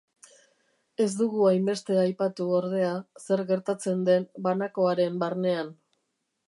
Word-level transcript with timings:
Ez 1.05 1.09
dugu 1.19 1.43
hainbeste 1.49 1.99
aipatu, 2.05 2.47
ordea, 2.61 2.91
zer 3.27 3.45
gertatzen 3.53 4.03
den 4.11 4.27
banakoaren 4.49 5.23
barnean. 5.27 5.73